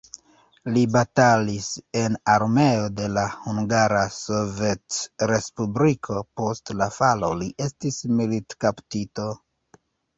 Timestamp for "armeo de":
2.37-3.07